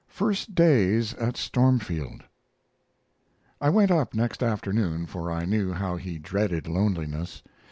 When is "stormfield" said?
1.37-2.23